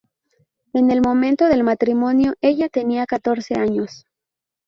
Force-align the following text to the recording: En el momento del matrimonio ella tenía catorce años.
En 0.73 0.89
el 0.89 0.99
momento 1.01 1.45
del 1.45 1.63
matrimonio 1.63 2.33
ella 2.41 2.69
tenía 2.69 3.05
catorce 3.05 3.53
años. 3.53 4.07